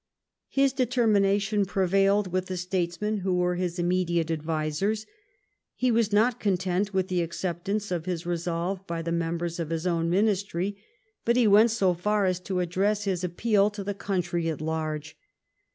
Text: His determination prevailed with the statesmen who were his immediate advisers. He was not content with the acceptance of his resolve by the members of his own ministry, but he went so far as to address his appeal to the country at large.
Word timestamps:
His 0.49 0.73
determination 0.73 1.63
prevailed 1.65 2.31
with 2.31 2.47
the 2.47 2.57
statesmen 2.57 3.17
who 3.17 3.35
were 3.35 3.53
his 3.53 3.77
immediate 3.77 4.31
advisers. 4.31 5.05
He 5.75 5.91
was 5.91 6.11
not 6.11 6.39
content 6.39 6.91
with 6.91 7.07
the 7.07 7.21
acceptance 7.21 7.91
of 7.91 8.07
his 8.07 8.25
resolve 8.25 8.87
by 8.87 9.03
the 9.03 9.11
members 9.11 9.59
of 9.59 9.69
his 9.69 9.85
own 9.85 10.09
ministry, 10.09 10.75
but 11.23 11.35
he 11.35 11.45
went 11.45 11.69
so 11.69 11.93
far 11.93 12.25
as 12.25 12.39
to 12.39 12.61
address 12.61 13.03
his 13.03 13.23
appeal 13.23 13.69
to 13.69 13.83
the 13.83 13.93
country 13.93 14.49
at 14.49 14.59
large. 14.59 15.19